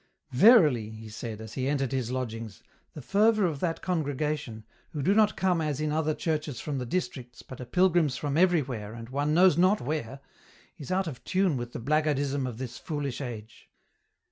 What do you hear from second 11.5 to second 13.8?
with the blackguardism of this foolish age."